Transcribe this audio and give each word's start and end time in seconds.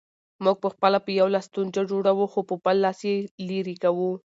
موږ 0.43 0.57
پخپله 0.63 0.99
په 1.05 1.11
یو 1.19 1.27
لاس 1.33 1.45
ستونزه 1.49 1.81
جوړوو، 1.91 2.31
خو 2.31 2.39
په 2.49 2.55
بل 2.63 2.77
لاس 2.85 2.99
یې 3.09 3.15
لیري 3.49 3.75
کوو 3.83 4.11